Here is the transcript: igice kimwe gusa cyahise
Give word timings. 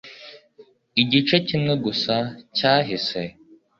igice 1.01 1.35
kimwe 1.47 1.73
gusa 1.85 2.15
cyahise 2.57 3.21